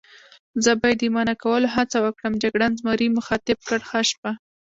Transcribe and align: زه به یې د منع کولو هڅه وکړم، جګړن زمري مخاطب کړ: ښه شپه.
زه 0.63 0.71
به 0.79 0.87
یې 0.91 0.95
د 1.01 1.03
منع 1.15 1.35
کولو 1.43 1.73
هڅه 1.75 1.97
وکړم، 2.01 2.33
جګړن 2.43 2.71
زمري 2.79 3.07
مخاطب 3.17 3.57
کړ: 3.67 3.79
ښه 3.89 3.99
شپه. 4.09 4.31